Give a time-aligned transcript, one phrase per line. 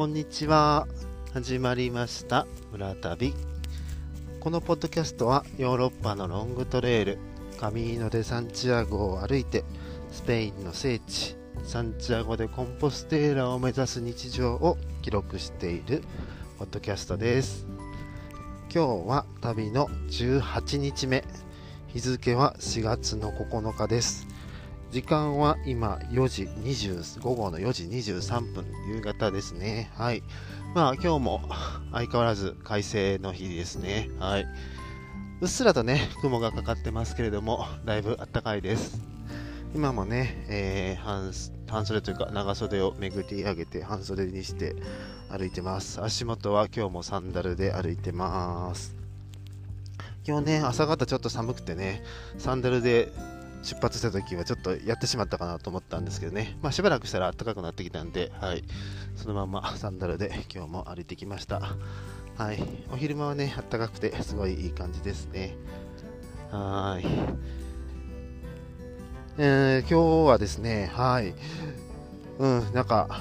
[0.00, 0.88] こんにちは。
[1.34, 2.46] 始まりました。
[2.72, 3.34] 村旅。
[4.40, 7.18] このポッドキャストはヨーロッパのロングトレイル、
[7.58, 9.62] カミーノ・デ・サンチアゴを歩いて、
[10.10, 16.02] スペインの聖地、サンチアゴでコンポステーラを目指す日常を記録している
[16.58, 17.66] ポッドキャストです。
[18.74, 21.24] 今日は旅の18日目。
[21.88, 24.29] 日付は4月の9日です。
[24.90, 29.88] 時間は今4時20午後の4時23分夕方ですね。
[29.94, 30.24] はい。
[30.74, 31.42] まあ今日も
[31.92, 34.10] 相変わらず快晴の日ですね。
[34.18, 34.46] はい。
[35.40, 39.00] うっすらとね雲がかかってますけれどもだいぶ暖かいです。
[39.76, 41.32] 今もね、えー半
[41.68, 44.74] 半袖というか長袖をめぐり上げて半袖にして
[45.28, 46.02] 歩いてます。
[46.02, 48.96] 足元は今日もサンダルで歩いてます。
[50.26, 52.02] 今日ね朝方ちょっと寒くてね
[52.38, 53.12] サンダルで
[53.62, 58.64] 出発した時はちょっとやってしまったかなと思ったんですけどね、まあ、しばらくしたら暖かくなってきたんで、はい、
[59.16, 61.60] そのままサンダルで今日も歩いてきました。
[62.36, 62.58] はい、
[62.90, 65.56] お昼間はね、暖かくてすごいいい感じですね。
[66.50, 67.06] はい。
[69.38, 71.34] えー今日はですね、はい、
[72.38, 73.20] うん、なんか、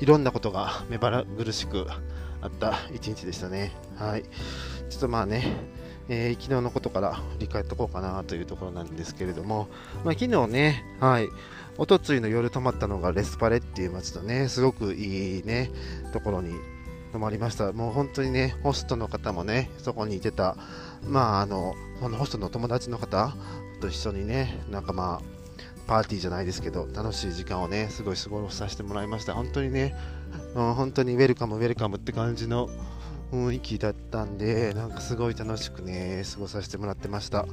[0.00, 1.86] いろんなことが目まぐるしく
[2.40, 3.72] あった一日でしたね。
[3.96, 4.22] はい。
[4.88, 5.56] ちょっとまあね、
[6.08, 9.68] えー昨日のことから振り返っておこうかなというところなんですけれども、
[10.04, 11.28] まあ、昨日ね、はい、
[11.78, 15.70] おとついの夜泊まったのがレスパレっていう街とね、すごくいいね、
[16.12, 16.54] ところに
[17.12, 17.72] 泊まりました。
[17.72, 20.56] もう本当にね、ホストの方もね、そこにいてた、
[21.06, 23.34] まあ、あの、そのホストの友達の方
[23.80, 25.34] と一緒にね、なんかまあ、
[25.86, 29.34] パーティーじゃないですけど、楽しい時間をね、すごい過ごさせてもらいました。
[29.34, 29.94] 本当にね、
[30.54, 32.68] うん本当にウェルカム、ウェルカムって感じの
[33.34, 37.46] 雰囲気だったんで、なんかすごい楽しくね、過ごさせてもらってました。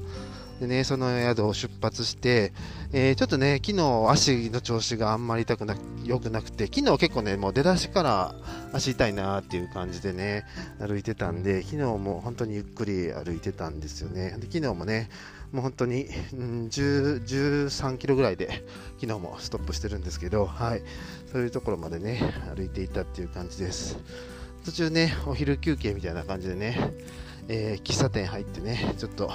[0.60, 2.54] でね、その宿を出発して、
[2.94, 8.36] えーちょっとね、昨日足の調子があんまり痛くな良くなくて、昨日結構ね、もう出だしから
[8.72, 10.46] 足痛いなっていう感じでね、
[10.80, 14.36] 歩いてたんで、昨日も本当にゆっくり歩いてたんですよね。
[14.38, 15.10] で昨日もね、
[15.52, 18.64] もう本当に、うん、10 13キロぐらいで
[19.00, 20.84] 昨日もストップしてるんですけど、はい、
[21.32, 22.22] そういうところまでね、
[22.56, 23.98] 歩いていたっていう感じです。
[24.64, 26.94] 途中ね、お昼休憩みたいな感じでね、
[27.48, 29.32] えー喫茶店入ってね、ちょっと、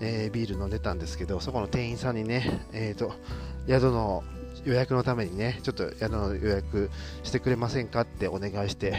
[0.00, 3.12] えービール飲んでたんですけど、そこの店員さんにね、えーと、
[3.66, 4.22] 宿の
[4.64, 6.90] 予約のためにね、ちょっと宿の予約
[7.24, 8.94] してくれませんかってお願いして、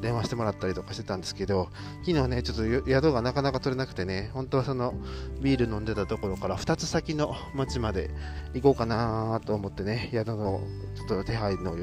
[0.00, 1.68] 電話してもらったりとかしてたんですけど、
[2.04, 4.94] 昨日ね、ちょっと宿がなかなか取れなくてね、本当はその
[5.40, 8.10] ビール飲んでたところから2つ先の町まで
[8.52, 10.60] 行こうかなと思ってね、宿の
[10.96, 11.76] ちょっと手配の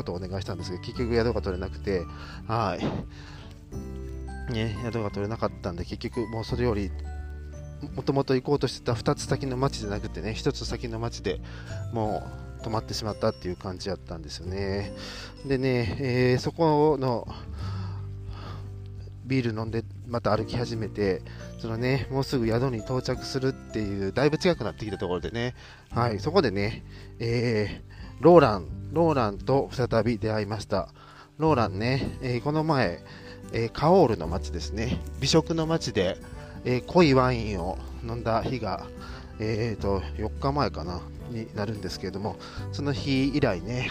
[0.00, 2.04] ことをお願いしたんですけど、結局宿が取れなくて、
[2.46, 2.76] は
[4.48, 4.52] い。
[4.52, 6.90] ね、宿が取れなかったんで、結局もうそれより、
[7.94, 11.40] もともと行こうとしてた2つ先の町じゃなくてね、1つ先の町で
[11.92, 12.22] も
[12.60, 14.92] う止まってしまったっていう感じだったんですよね。
[15.46, 17.26] でね、えーそこの
[19.24, 21.22] ビール飲んでまた歩き始めて、
[21.60, 25.54] そのね、もうすぐ宿に到着するっていう、だいぶ近くなってきたところでね、
[25.90, 26.82] はい、そこでね、
[27.20, 27.80] え
[28.20, 30.90] ローラン、ローランと再び出会いました。
[31.38, 33.02] ローランね、えーこの前、
[33.54, 36.18] えーカオールの町ですね、美食の町で、
[36.66, 38.86] えー濃いワインを飲んだ日が、
[39.38, 41.00] えー、と4日前かな
[41.30, 42.36] になるんですけれども、
[42.72, 43.90] その日以来ね、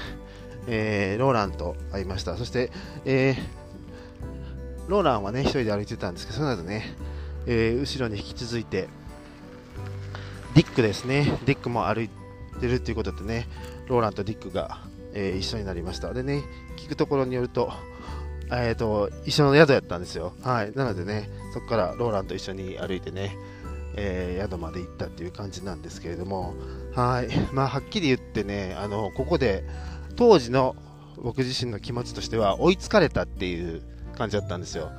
[0.67, 2.37] えローランと会いました。
[2.37, 2.71] そして、
[3.05, 3.35] え
[4.87, 6.95] ローランはね、一人で歩いてたんですけど、その後ね、
[7.47, 8.89] え後ろに引き続いて、
[10.53, 12.09] ディックですね、ディックも歩い
[12.59, 13.47] てるっていうことでね、
[13.89, 14.79] ローランとディックが、
[15.13, 16.13] えー一緒になりました。
[16.13, 16.43] でね、
[16.77, 17.73] 聞くところによると、
[18.51, 20.33] えー、と一緒の宿やったんですよ。
[20.43, 23.35] はい、なのでね、そこからローランと一緒に歩いてね、
[23.95, 26.53] えー宿まで行ったっていう感じなんですけれども、
[26.93, 29.63] はい、まあ、はっきり言ってね、あのここで
[30.15, 30.75] 当時の
[31.17, 33.81] 僕自身の気持ちとしては追いつかれたっていう
[34.17, 34.91] 感じだったんですよ。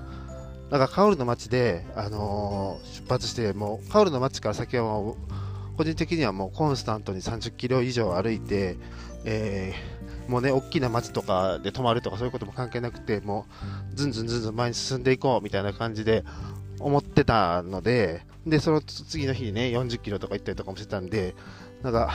[0.71, 5.17] だからカオルの街で、あのー出発して、もうカオルの街から先はもう
[5.81, 8.77] 個人的にはもうコンスタントに30キロ以上歩いて、
[9.25, 10.01] えー
[10.31, 13.47] もうね、大きな街とかで泊まるとかそういうことも関係なくて、も
[13.93, 16.23] うずんずんずんずん前に進んでいこうみたいな感じで
[16.79, 21.35] 思ってたので、で、その次の日にね、40キロとか行ったりとかもしてたんで、
[21.83, 22.13] なんか、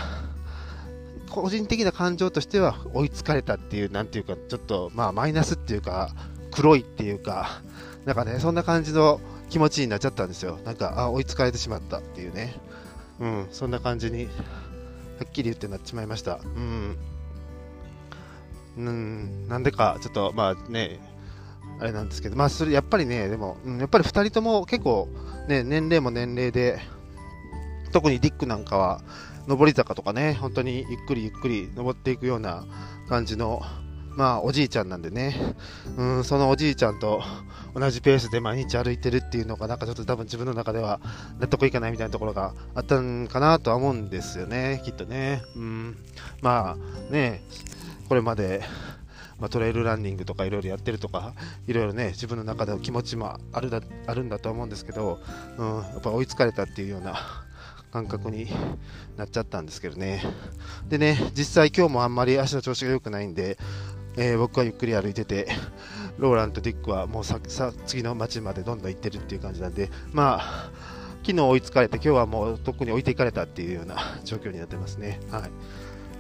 [1.30, 6.16] 個人的な感情としては追いつかれたっていう、なんていうか、ちょっと、まあ、マイナスっていうか、
[6.52, 7.62] 黒いっていうか、
[8.06, 9.20] なんかね、そんな感じの
[9.50, 10.60] 気持ちになっちゃったんですよ。
[10.64, 12.56] なんか、あ、追いつかれてしまったっていうね。
[13.20, 14.32] うん、そんな感じに、は
[15.24, 16.40] っきり言ってなっちまいました。
[16.44, 16.98] うん。
[18.78, 21.00] うん、なんでか、ちょっと、まあね、
[21.80, 25.08] あれなんですけど、まあ、それ、やっぱりね、でも、うんやっぱり2人とも結構、
[25.48, 26.80] ね、年齢も年齢で、
[27.92, 29.02] 特にディックなんかは、
[29.48, 32.66] 上り坂とかね、本当にゆっくりゆっくり登っていくような
[33.08, 33.62] 感じの
[34.16, 35.36] まあ、おじいちゃんなんでね、
[35.98, 37.22] うん、そのおじいちゃんと
[37.74, 41.02] 同じペースで毎日歩いてるっていうのが、なんかちょっと多分自分の中では
[41.40, 45.42] 納得いかないみたいなところがあったんかなとは思うんですよね、きっとね。
[45.56, 45.98] うん、
[46.42, 47.44] まあ、ね、
[48.08, 48.64] これまで、
[49.40, 51.34] まあ、トレイルランニングとかいろいろやってるとか、
[51.68, 55.20] いろいろね、自分の中での気持ちもあるだあるんだと思うんですけど、
[55.58, 57.16] うん、やっぱ追いつかれたっていうような
[57.92, 58.48] 感覚に
[59.18, 60.24] なっちゃったんですけどね。
[60.88, 63.58] でね、実際今日もあんまり足の調子が良くないんで、
[64.18, 65.48] えー、僕はゆっくり歩いてて、
[66.18, 70.72] ローランとディックはもうささ次の街までどんどん行ってるっていう感じなんで、まあ、
[71.26, 75.20] 昨日追いつかれて、今日はもうとっくに置いていかれたっていうような 状況になってますね。
[75.32, 75.52] はい。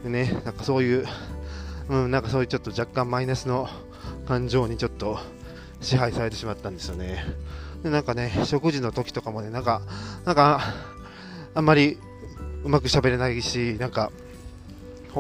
[0.03, 1.05] でね、なんかそういう、
[1.89, 3.69] うん、なんかそういうちょっと若干マイナスの
[4.27, 5.19] 感情にちょっと
[5.81, 7.23] 支配されてしまったんですよね。
[7.83, 9.81] で、なんかね、食事の時とかもね、なんか、
[10.25, 10.59] なんか、
[11.53, 11.99] あんまり
[12.63, 14.11] うまく喋れないし、なんか、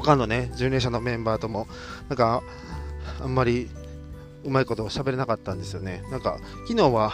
[0.01, 1.67] 他のね、巡礼者のメンバーとも、
[2.09, 2.43] なんか、
[3.21, 3.69] あんまり
[4.43, 6.03] うまいこと喋れなかったんですよね。
[6.11, 6.37] なんか、
[6.67, 7.13] 昨日は、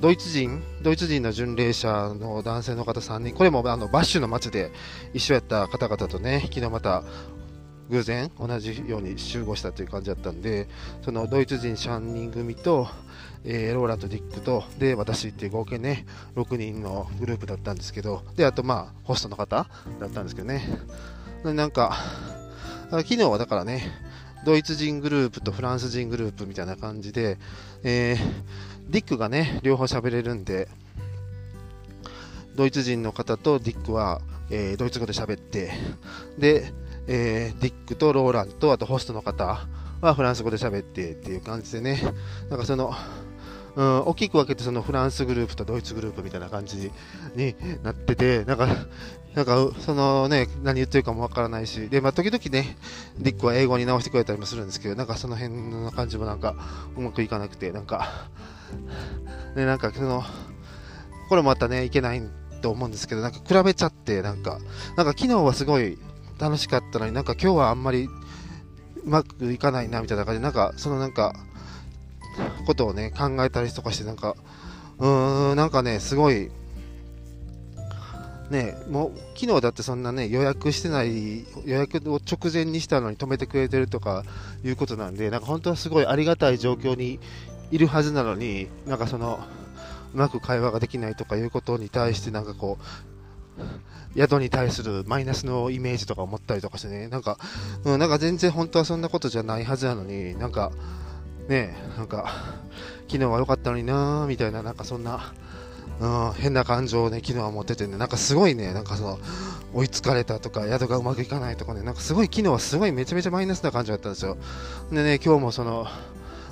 [0.00, 4.72] ドイツ人、ドイツ人の巡礼者の男性の方3人、これもあのバッシュの街で
[5.14, 7.04] 一緒やった方々とね、昨日また
[7.88, 10.66] 偶然同じように集合したという感じだったんで、
[11.02, 12.88] そのドイツ人3人組と、
[13.44, 16.06] えー、ローランとディックと、で、私っていう合計ね、
[16.36, 19.68] 6人のグループだったんですけど、で、あとまあ、ホストの方
[20.00, 20.66] だったんですけどね。
[21.44, 21.96] なんか、
[22.90, 23.82] 昨日はだからね、
[24.44, 27.38] ドイツ人グループとフランス人グループみたいな感じで、
[27.82, 30.68] えー、ディックがね、両方喋れるんで、
[32.54, 35.72] ドイツ人の方とディックは、えー、ドイツ語で喋って、
[36.38, 36.72] で、
[37.08, 39.66] えー、ディックとローランと、あとホストの方
[40.00, 42.00] はフランス語で喋ってっていう感じでね、
[42.50, 42.94] なんかその、
[43.74, 46.90] うん、大きく分けてそのフランスグループとドイツグループみたいな感じ
[47.34, 48.68] になってて、なんか、
[49.34, 52.76] なんか、そのね、何言ってるかもわからないし、で、まあ、時々ね、
[53.18, 56.54] ディックは英語に直してくれたりもするんですけど、なんかその辺の感じもなんか、
[56.96, 58.28] うまくいかなくて、なんか、
[59.56, 60.22] ね、なんかその、
[61.30, 62.22] これまたね、いけない
[62.60, 64.58] と思うんですけど、なんか比べちゃって、なんか、
[64.96, 65.98] なんか昨日はすごい
[66.38, 68.08] 楽しかったのになんか今日はあんまり
[69.04, 71.34] うまくいかないなみたいな感じで、なんか、そのなんか、
[72.62, 74.36] ことをね、考えたりとかして、なんか、
[74.98, 76.50] うーん、なんかね、すごい、
[78.52, 84.24] ね、もう昨日だってそんなね予約してない予約を直前にしたのに止めてくれてるとか
[84.62, 87.18] いうことなんでなんか本当はすごいありがたい状況に
[87.70, 89.40] いるはずなのになんかその
[90.12, 92.76] うまく会話ができないとかいうことに対してなんかこ
[94.14, 97.38] う宿に対するマイナスのイメージとか思ったりとかしてねなんか、
[97.84, 100.70] うん、なんか全然本当はそんなことじゃないはずなのになんか
[101.52, 102.32] ねなんか
[103.06, 105.34] 昨日は良かったのになーみたいななんかそんな
[106.00, 109.18] うん、変な感情をね、昨日は持っててね、なんかすごいね、なんかその、
[109.72, 114.36] 追いつかれたとか、宿がうまくいかないとかね、なんかすごい昨日はすごいめちゃめちゃマイナスな感情だったんですよ。
[114.90, 115.86] でね、今日もその、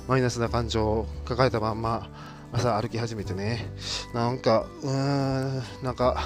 [0.07, 2.09] マイナスな感情を抱えたまんま、
[2.53, 3.73] 朝歩き始めてね、
[4.13, 6.21] なんか、うーん、なんか、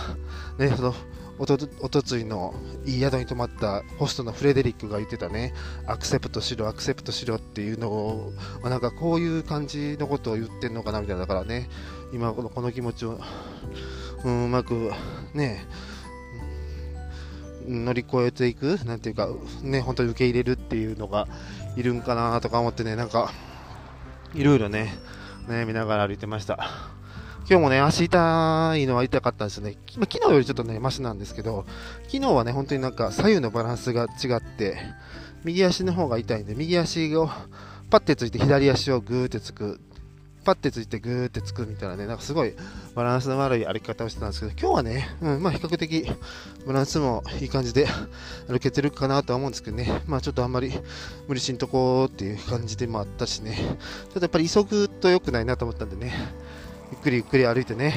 [0.60, 0.96] ね、その、
[1.38, 2.54] おとおとついの
[2.86, 5.54] いい宿に泊まったホストのフレデリックが言ってたね、
[5.86, 11.70] アクセプトしろ、アクセプトしろっていうのを、まあ、なんかこういう感じのことを言ってんのかなみたいな、だからね、
[12.14, 13.20] 今このこの気持ちを、
[14.24, 14.92] うん、うまく
[15.34, 15.66] ね、
[17.68, 19.30] 乗り越えていく、なんていうか、
[19.62, 21.28] ね、本当に受け入れるっていうのが
[21.76, 23.32] いるんかなとか思ってね、なんか、
[24.34, 24.98] いろいろね、
[25.48, 26.70] 悩みながら歩いてました。
[27.48, 29.78] 今日もね、足痛いのは痛かったですね。
[29.98, 31.66] ま昨日よりちょっとね、マシなんですけど、
[32.08, 34.80] 昨日はね、本当になんか左右のバランスが違って、
[35.44, 37.30] 右足の方が痛いんで、右足を
[37.92, 39.80] パッてついて左足をグーってつく
[40.46, 42.54] パッてついてグーってつくみたいなね、なんかすごい
[42.94, 46.12] バランスの悪い歩き方をしてたんですけど、今日はね、うん、まあ比較的
[46.68, 47.88] バランスもいい感じで
[48.48, 50.72] 歩けてるかなとは思うんですけどね、まあちょっとあんまり
[51.28, 56.14] 無理しんとこうっていう感じでもあったしね、ちょっとやっぱり急ぐと良くないなと思ったんでね、
[57.06, 57.94] くりゆっくり歩いてね、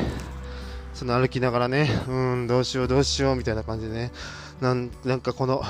[0.93, 4.13] その歩きながらね、うん、どうしようどうしようみたいな感じでね、
[4.61, 5.63] なんなんかこの、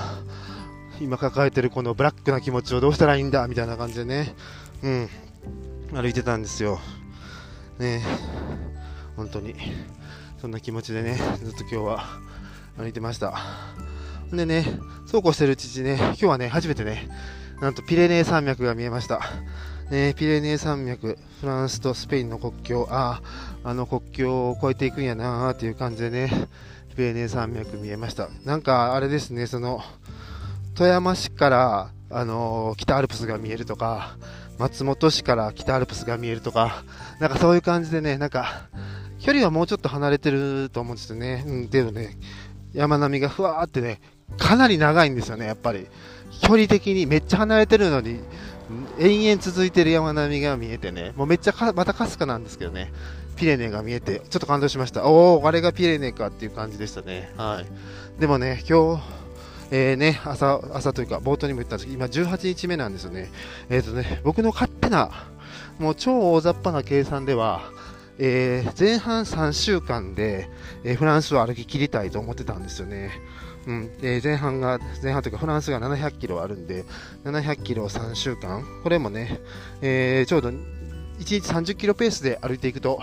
[1.01, 4.35] 今抱えてるこのブラックな気持ちをどうしたらいいんだみたいな感じでね、
[4.83, 5.09] うん、
[5.93, 6.81] 歩いてたんですよ。
[7.79, 8.03] ね
[9.15, 9.55] 本当に。
[10.41, 12.05] そんな気持ちでね、ずっと今日は
[12.77, 13.39] 歩いてました。
[14.33, 14.65] でね、
[15.07, 17.09] そうこうしてるうちにね、今日はね、初めてね、
[17.61, 19.21] なんとピレネー山脈が見えました。
[19.91, 23.23] ね、ピレネー山脈、フランスとスペインの国境、あ
[23.65, 26.31] あ、あの国境を越えていくんやなーっていう感じでね、
[26.95, 28.29] ピレネー山脈見えました。
[28.45, 29.81] なんかあれですね、その、
[30.75, 34.17] 富山市から、あのー、北アルプスが見えるとか、
[34.59, 36.85] 松本市から北アルプスが見えるとか、
[37.19, 38.69] なんかそういう感じでね、なんか、
[39.21, 41.45] 距離はもうちょっと離れてると思うんですよね。
[41.47, 42.19] うん、でもね、
[42.75, 44.01] 山並みがふわーってね、
[44.37, 45.87] かなり長いんですよね、やっぱり。
[46.43, 48.21] 距離的にめっちゃ離れてるのに、
[48.99, 52.93] 延々続いてる山並みが見えてね、もうめっちゃか、またかすかなんですけどね、
[53.37, 55.07] ピレネが見えて、ちょっと感動しました。
[55.07, 57.33] おお、あれがピレネかっていう感じでしたね。
[57.37, 58.21] はい。
[58.21, 59.03] でもね、今日、
[59.71, 63.31] えー、ね、朝、朝というか、冒頭にも言ったんですけど、今18日目なんですよね。
[63.71, 65.11] えっ、ー、とね、僕の勝手な、
[65.79, 67.71] もう超大雑把な計算では、
[68.19, 70.51] えー、前半3週間で、
[70.83, 73.13] えー、フランスを歩き切りたいと思ってたんですよね。
[73.69, 76.87] うん、で前半が、前半というかフランスが700キロあるんで、
[77.25, 79.41] 700キロ3週間、これもね、
[79.83, 80.57] えー、ちょうど1
[81.19, 82.99] 日30キロペースで歩いていくと、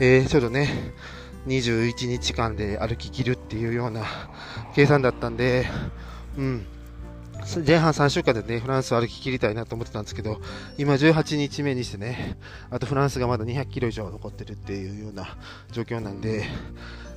[0.00, 0.94] えー、ちょうどね、
[1.46, 4.06] 21日間で歩き切るっていうような
[4.74, 5.66] 計算だったんで、
[6.38, 6.66] うん、
[7.66, 10.40] 前半3週間でね、フランスを歩き切りたいなと思ってたんですけど、
[10.78, 12.38] 今18日目にしてね、
[12.70, 15.36] あとフランスがまだ200キロ以上残ってるっていうような
[15.72, 16.44] 状況なんで、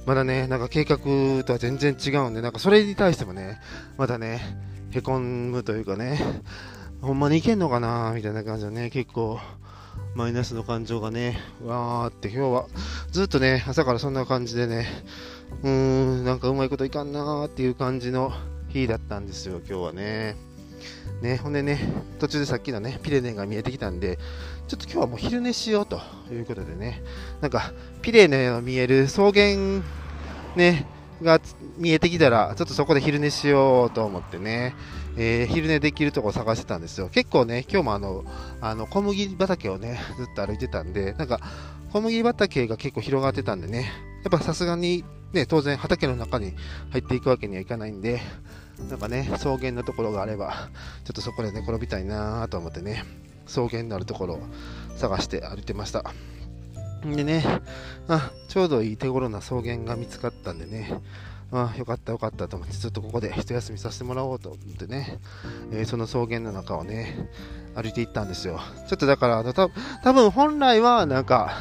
[0.05, 0.97] まだね、なんか計画
[1.43, 3.59] とは全然違うんで、なんかそれに対してもね、
[3.97, 4.41] まだね、
[4.91, 6.19] へこむというかね、
[7.01, 9.39] ほんまにいけんのかなみたいな感じでね、結構、
[10.15, 12.65] マイナスの感情がね、わーって今日は
[13.11, 14.87] ずっとね、朝からそんな感じでね、
[15.63, 18.31] うーん、なんかうまいこといかんなーっていう感じの
[18.81, 20.35] 日だったんですよ、今日はね。
[21.21, 21.79] ね、ほんでね、
[22.19, 24.19] 途中でさっきのね、ピレネが見えてきたんで、
[24.67, 26.01] ちょっと今日はもう昼寝しようと
[26.31, 27.01] いうことでね、
[27.41, 29.81] なんか、ピレネの見える草原、
[30.55, 30.85] ね、
[31.21, 31.39] が
[31.77, 34.75] 見えてきたら、ちょっとそこで昼寝しようと思ってね、
[35.17, 37.09] えー、昼寝できるとこを探してたんですよ。
[37.09, 38.25] 結構ね、今日もあの、
[38.59, 41.39] あの小麦畑をね、ずっと歩いてたんで、なんか、
[41.93, 43.91] 小麦畑が結構広がってたんでね、
[44.23, 46.53] やっぱさすがに、ね、当然畑の中に
[46.91, 48.19] 入っていくわけにはいかないんで、
[48.89, 50.69] なんかね、草原のところがあれば、
[51.05, 53.03] ちょっとそこで寝転びたいなと思ってね、
[53.45, 54.39] 草原のあるところを
[54.97, 56.03] 探して歩いてました。
[57.05, 57.43] でね、
[58.07, 61.01] あ、ちょうどいい手頃な草原が見つかったんでね、
[61.51, 65.19] あよかったよかったと思って、ちょっとここで一休みさせてもらおうと思ってね、
[65.71, 67.29] えー、その草原の中をね、
[67.75, 68.59] 歩いていったんですよ。
[68.87, 69.69] ちょっとだから、た
[70.03, 71.53] 多分本来はなんか、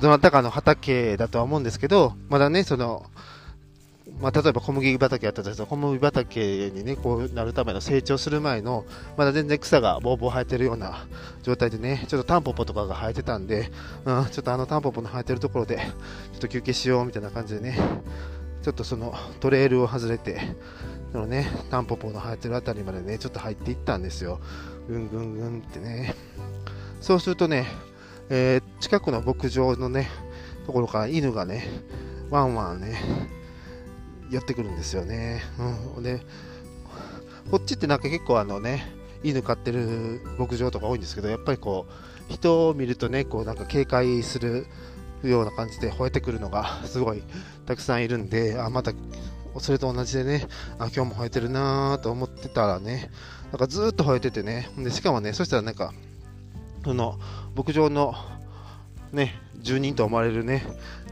[0.00, 3.06] どなたかの畑だとは思うんですけど、まだね、その、
[4.20, 8.84] まあ、例えば小麦畑やったとしたら小麦畑にね、こうなるための成長する前の、
[9.16, 11.06] まだ全然草がぼうぼう生えてるような
[11.42, 13.70] 状態でね、ちょっとタンポポとかが生えてたんで、
[14.04, 17.78] うん、ちょっとあのタンポポの生えてるところで、ちょっと休憩しようみたいな感じでね、
[18.62, 20.40] ちょっとそのトレイルを外れて、
[21.12, 24.40] そのね、タンポポの生えてるあたりまでね、ちょっと入っていったんですよ。
[24.88, 26.14] ぐんぐんぐんってね。
[27.00, 27.66] そうするとね、
[28.30, 30.08] えー、近くの牧場のね、
[30.66, 31.66] ところから犬がね、
[32.30, 32.98] ワンワンね、
[34.30, 35.42] 寄ってくるんですよね。
[35.96, 36.02] うん。
[36.02, 36.20] で、
[37.50, 38.92] こっちってなんか結構あのね、
[39.22, 44.66] 犬飼ってる牧場とか多いんですけど、やっぱりこう、人を見るとね、こうなんか警戒する
[45.22, 47.22] ような感じで吠えてくるのが すごい
[47.66, 48.92] たくさんいるんで、あ、また、
[49.60, 50.46] それと同じでね、
[50.78, 53.10] あ、今日も吠えてるなーと思ってたらね、
[53.50, 55.92] なんかずっと吠えててね、で、しかもね、そしたらなんか、
[56.84, 57.18] その、
[57.56, 58.14] 牧場の
[59.12, 60.64] ね、住人と思われるね、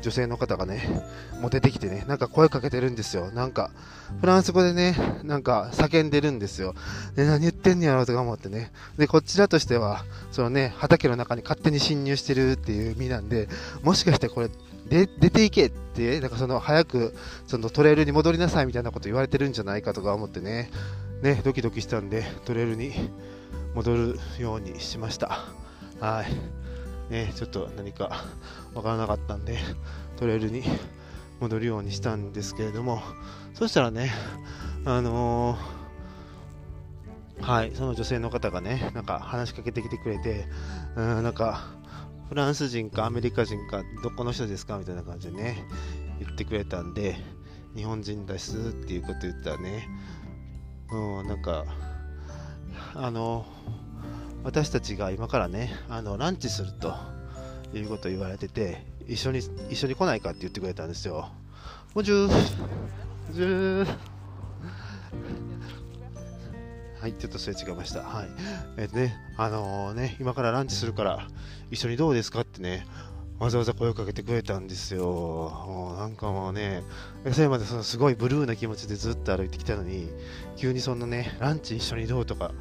[0.02, 1.02] 女性の方がね、
[1.40, 3.30] もう出てきてね、なんか声かけてるんですよ。
[3.32, 3.70] なんか、
[4.20, 6.74] フランス語でね、なんか叫んでるんですよ。
[7.14, 8.70] で、何言ってんねやろうとか思ってね。
[8.98, 13.48] で、こちらとしては、そのね、畑の中に勝手に侵入してるっていう意味なんで、
[13.82, 14.50] もしかしてこれ、
[14.88, 17.14] で出ていけって、なんかその早く
[17.46, 20.70] そのトレイルに戻りなさいみたいなこと言われてるんじゃないかとか思ってね、
[21.22, 22.92] ね、ドキドキしたんで、トレイルに
[23.74, 25.40] 戻るようにしました。
[25.98, 26.65] はい。
[27.10, 28.24] ね、ちょっと何か
[28.74, 29.58] わからなかったんで、
[30.16, 30.64] トレイルに
[31.40, 33.02] 戻るようにしたんですけれども、
[33.54, 34.12] そしたらね、
[34.84, 40.46] あのー、はい、その女性の方がね、なんか話しかけてきてくれて、
[40.96, 41.68] うん、なんか、
[42.28, 45.64] フランス人かアメリカ人か、どこの人ですかみたいな感じでね、
[46.18, 47.16] 言ってくれたんで、
[47.76, 49.88] 日本人ですっていうこと言ったらね、
[50.90, 51.64] うん、なんか、
[52.94, 53.85] あのー
[54.46, 56.94] 私たちが今からね、あのランチすると
[57.74, 61.30] いうことを言われてて、一緒に一緒に来ないかって言ってくれたんですよ。
[61.96, 62.28] もうじゅー、
[63.32, 63.86] じゅー。
[67.00, 68.02] はい、ちょっとすれ違いました。
[68.02, 68.28] はい。
[68.76, 71.26] えっ、ー、とね、あのー、ね、今からランチするから、
[71.72, 72.86] 一緒にどうですかってね、
[73.40, 75.06] わざわざ声をかけてくれたんですよ。
[75.06, 76.84] もうなんかもうね、
[77.32, 80.08] それまでそのすごいブルーな気持ちでずっと歩いてきたのに、
[80.56, 82.52] 急にそんなね、ランチ一緒にどうとか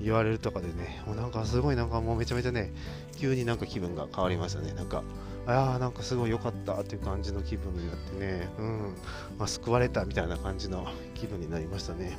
[0.00, 2.72] 言われるとかでね、もうなんかすごいなんかもうめちゃめちゃね、
[3.16, 4.72] 急になんか気分が変わりましたね。
[4.72, 5.02] なんか、
[5.46, 8.94] ああ、なんかすごい良かったっていう感じの気分になってね、うん、
[9.38, 12.16] まあ、救われたみたいな感じの気分になりましたね。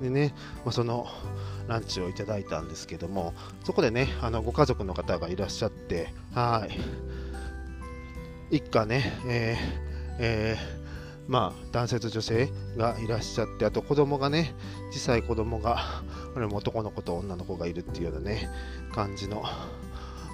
[0.00, 1.06] うん、でね、まあ、その
[1.68, 6.66] ランチをいただいたんですけども、そこでね、あのご家族の方がいらっしゃって、は
[8.50, 8.56] い。
[8.56, 10.85] 一家ね、えー、えー
[11.28, 14.54] まあ、男性と女性がいらっしゃって、あと子供がね、
[14.92, 16.02] 小さい子供が、
[16.34, 18.48] これも男の子と女の子がいるっていうようなね、
[18.92, 19.44] 感じの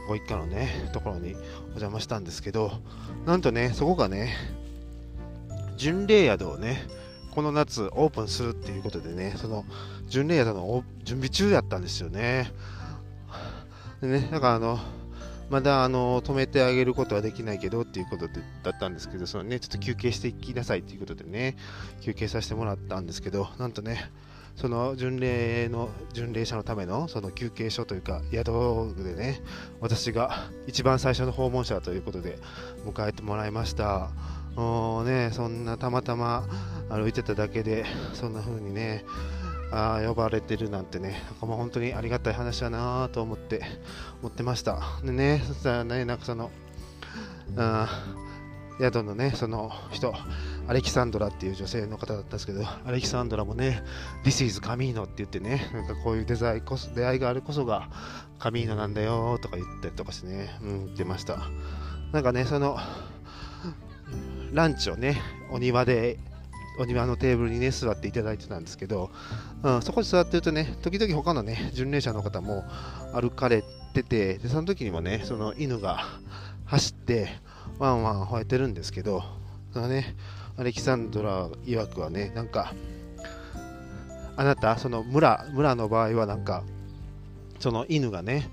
[0.09, 2.73] ご一家のね、ところにお邪魔したんですけど、
[3.25, 4.35] なんとね、そこがね、
[5.77, 6.87] 巡礼宿をね、
[7.35, 9.65] この夏オープンするっていうことでね、その
[10.09, 12.53] 巡礼宿の準備中やったんですよね。
[14.03, 14.79] でね、だからあの、
[15.53, 21.59] まだあの止めてあげることはできないけどっていうことでだったんですけど、そのね、ちょっと休憩していきなさいっていうことでね、
[22.01, 24.11] 休憩させてもらったんですけど、なんとね、
[24.57, 29.43] その巡礼の巡礼者のためのその休憩所というか宿でね、
[29.83, 32.39] 私が一番最初の訪問者ということで
[32.87, 34.09] 迎えてもらいました。
[34.57, 36.47] もうね、そんなたまたま
[36.89, 39.05] 歩いてただけで、そんな風にね、
[39.73, 43.63] あ呼ばれてるなんてね、なんかもう本当にありがたい話だなと思って
[44.21, 44.81] 思ってました。
[45.03, 46.51] でね、そしたらね、なんかその、
[47.57, 47.89] あ
[48.79, 50.15] 宿のね、その人、
[50.67, 53.83] アレキサンドラっていう女性の方だったんですけど、アレキサンドラもね、
[54.25, 57.89] This is カミーノって言ってね、なんかこういうデザインこそ、出会いがあるこそが
[58.39, 61.39] カミーノなんだよとか言ったりとかしてね、うん、言ってました。
[62.13, 62.77] なんかね、その、
[64.53, 66.19] ランチをね、お庭で
[66.79, 69.11] お庭のテーブルにね座っていただいてたんですけど、
[69.63, 72.65] うん、そこに座ってるとね時々他のね巡礼者の方も
[73.13, 73.63] 歩かれ
[73.93, 76.05] ててでその時にもねその犬が
[76.65, 77.29] 走って
[77.79, 79.23] ワンワン吠えてるんですけど
[79.73, 80.17] そのね
[80.57, 82.75] アレキサンドラ曰くはねなんか
[84.37, 86.65] あなたその村村の場合はなんか
[87.59, 88.51] その犬がね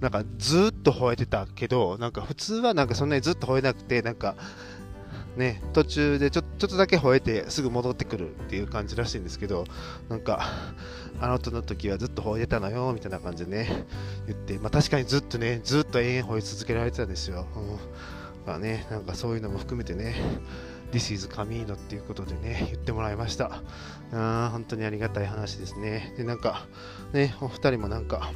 [0.00, 4.36] なんかずっと吠えてたけどなんか普通はなんかそんなにずっと吠えなくてなんか
[5.38, 9.64] ね、途中でちょちょっとだけ吠えてすぐ戻ってくるっていう感じらしいんですけど、
[10.08, 10.44] なんか、
[11.20, 13.86] あのとの時はずっと吠えてたのよみたいな感じでね、
[14.26, 17.46] 言って、まあ、確かにずっとね、ずっと延々吠え続けられてたんですよ。
[17.56, 17.78] うん
[18.48, 20.14] まあね、なんかそういうのも含めてね、
[20.90, 23.62] This is Camino っていうことでね、言ってもらいました。
[24.12, 26.14] あ本当にありがたい話ですね。
[26.16, 26.66] で、なんか、
[27.12, 28.32] ね、お二人もなんか、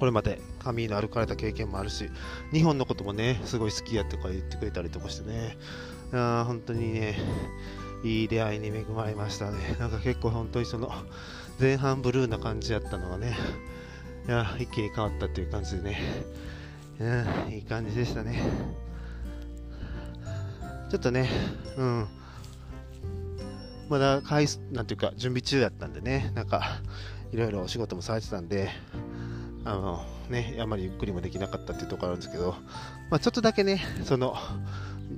[0.00, 2.10] これまでカミーノ歩かれた経験もあるし、
[2.52, 5.58] 日本のこともね、すごい好きやとか言ってくれたりとかしてね、
[6.12, 7.18] あ本当にね、
[8.02, 9.76] いい出会いに恵まれましたね。
[9.78, 10.90] なんか結構本当にその、
[11.60, 13.36] 前半ブルーな感じやったのがね、
[14.26, 15.98] いや一気に変わったっていう感じでね、
[16.98, 18.42] うん、いい感じでしたね。
[20.90, 21.28] ちょっとね、
[21.76, 22.08] うん、
[23.90, 26.80] まだ回なんていうか準備中やったんでね、なんか
[27.32, 28.70] いろいろお仕事もされてたんで、
[29.64, 32.54] あのね、あまりゆっくりもできなかったっていうところあるんですけど、
[33.10, 34.36] まあ、ちょっとだけね、その、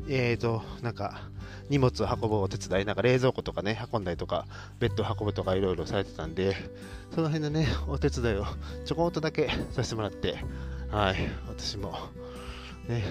[0.09, 1.31] えーと、なんか、
[1.69, 4.47] 荷物を運ぶお手伝い、なんか冷蔵庫とかね、運んだりとか、
[4.79, 6.57] ベッド運ぶとかいろいろされてたんで、
[7.15, 8.47] その辺のね、お手伝いを
[8.85, 10.37] ちょこっとだけさせてもらって、
[10.91, 11.17] はい、
[11.49, 11.97] 私も、
[12.89, 13.05] ね、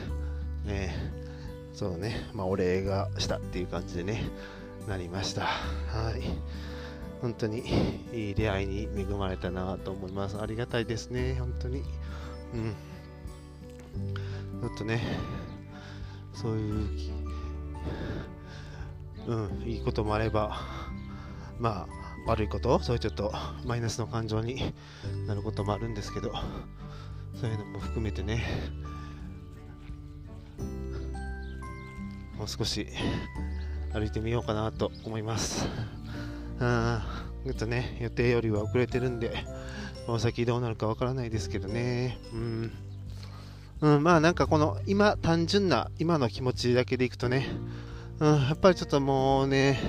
[0.65, 0.93] ね、
[1.73, 4.23] そうね、まあ、お礼がしたっていう感じでね、
[4.87, 5.43] なりました。
[5.43, 6.70] はい。
[7.21, 7.63] 本当に
[8.11, 10.41] いい出会いに恵まれたなと思います。
[10.41, 11.83] ありがたいですね、本当に。
[12.53, 12.75] うん。
[14.61, 15.01] ちょっとね、
[16.33, 16.89] そういう、
[19.27, 20.57] うん、いいこともあれば、
[21.59, 23.31] まあ、悪いこと、そういうちょっと
[23.65, 24.73] マイナスの感情に
[25.27, 26.33] なることもあるんですけど、
[27.39, 28.43] そういうのも含めてね、
[32.35, 32.87] もう少し
[33.93, 35.67] 歩いてみようかなと思います。
[36.61, 39.31] あちょっとね、予定よりは遅れてるんで、
[40.05, 42.19] この先どうなるかわからないですけどね。
[42.33, 42.71] うん。
[43.81, 47.47] うん、まあなんかこの今、単純な今の気持ちだけでいくとね、
[48.19, 49.79] うん、やっぱりちょっともうね、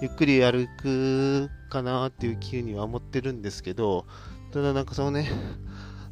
[0.00, 4.04] ゆっくり歩くかなっていう気には思ってるんですけど、
[4.52, 5.30] ただなんかそのね、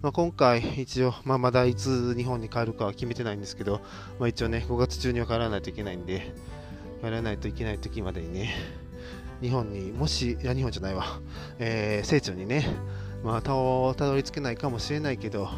[0.02, 3.80] まあ、今回一応、まあ、まだいつ日本に帰るかは決めてないんですけど、
[4.18, 6.32] まあ、一応ね、5月中には帰らないといけないんで、
[7.02, 8.54] 帰らないといけない時までにね、
[9.40, 11.20] 日本にもし、いや、日本じゃないわ、
[11.58, 12.66] えー、聖地にね、
[13.24, 15.48] まあ、たどり着けないかもしれないけど、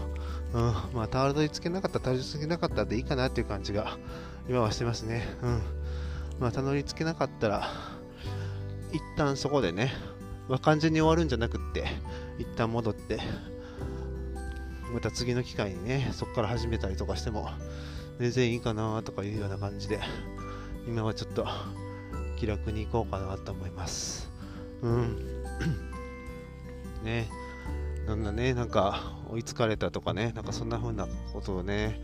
[0.54, 3.98] うん、まあ、たどり着けなかった、たどり着けなかったでいいかなっていう感じが、
[4.48, 5.26] 今はしてますね。
[5.42, 5.62] うん。
[6.40, 7.68] まあ、たどり着けなかったら、
[8.92, 9.92] 一旦そこでね、
[10.48, 11.86] まあ、完全に終わるんじゃなくって、
[12.38, 13.20] 一旦戻って、
[14.92, 17.50] また次の機会にね、そこから始めたりとかしても、
[18.18, 20.00] 全然いいかなとかいうような感じで、
[20.86, 21.46] 今はちょっと
[22.42, 24.28] 気楽に行こうかなと思います。
[24.82, 25.44] うん。
[27.04, 27.28] ね。
[28.04, 32.00] なんだね、なんか追いつかれたとかね、なんかそんな風なことをね、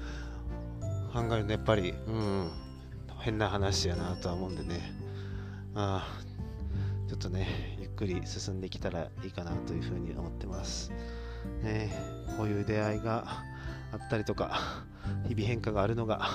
[1.13, 2.51] 考えるとやっぱり、うん、
[3.19, 4.93] 変な話やなとは思うんでね、
[5.75, 6.07] あ
[7.09, 10.93] ちょっとね、ゆっくり進んできたらいいかなというふうに思ってます。
[11.65, 11.91] ね、
[12.37, 13.25] こういう出会いが
[13.91, 14.85] あったりとか、
[15.27, 16.31] 日々変化があるのが、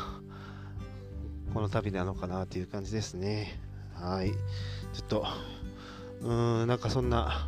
[1.53, 3.62] この旅なのかなという感じですね。
[4.03, 4.31] はい。
[4.31, 4.37] ちょ
[5.01, 5.25] っと、
[6.23, 7.47] うーん、なんかそんな、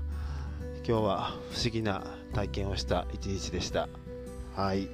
[0.88, 2.02] 今日は不思議な
[2.34, 3.90] 体験をした一日でした。
[4.56, 4.88] はい。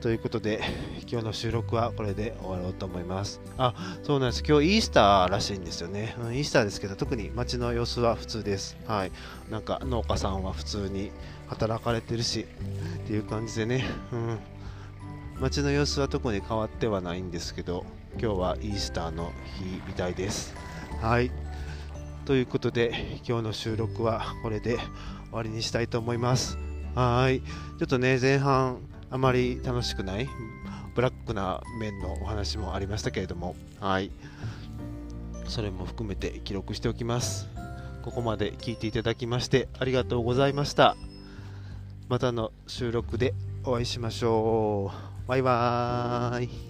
[0.00, 0.60] ということで、
[1.08, 3.40] 今日の収録はこれで終わろうと思います。
[3.58, 4.42] あ、そうなんです。
[4.44, 6.16] 今日イースターらしいんですよね。
[6.20, 8.76] うん、イースターですけど、特に街の様子は普通です。
[8.88, 9.12] はい。
[9.48, 11.12] なんか農家さんは普通に
[11.46, 12.40] 働かれてるし、
[13.04, 14.38] っていう感じでね、うん。
[15.40, 20.54] 街の様子は特に変わってはないんですけど、今日はイースターの日みたいです。
[21.00, 21.30] はい。
[22.24, 24.84] ということで、今日の収録はこれで終
[25.32, 26.58] わりにしたいと思います。
[26.94, 27.40] はい。
[27.40, 28.78] ちょっとね、前半、
[29.10, 30.28] あまり楽しくない
[30.94, 34.10] ブラックな面のお話もありましたけれども、はい。
[35.46, 37.48] それも含めて記録しておきます。
[38.02, 40.96] ここまで聞いていただきましてありがとうございました。
[42.08, 44.90] またの収録でお会いしましょ
[45.24, 45.28] う。
[45.28, 46.67] バイバーイ。